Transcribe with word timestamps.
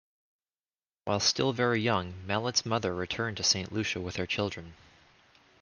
While 1.05 1.19
still 1.19 1.53
very 1.53 1.79
young 1.79 2.25
Mallet's 2.25 2.65
mother 2.65 2.91
returned 2.95 3.37
to 3.37 3.43
Saint 3.43 3.71
Lucia 3.71 4.01
with 4.01 4.15
her 4.15 4.25
children. 4.25 4.73